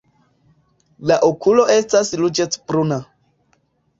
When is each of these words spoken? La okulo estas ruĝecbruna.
La 1.11 1.17
okulo 1.27 1.65
estas 1.75 2.11
ruĝecbruna. 2.21 2.97